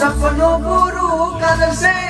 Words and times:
Safono 0.00 0.50
Buru 0.64 1.36
Kadal 1.40 1.74
Sey 1.76 2.09